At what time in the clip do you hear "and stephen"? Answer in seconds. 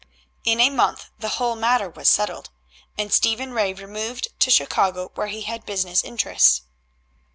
2.97-3.51